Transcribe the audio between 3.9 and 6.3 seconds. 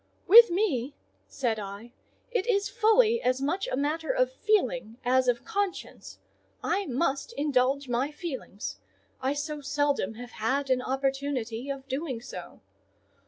of feeling as of conscience: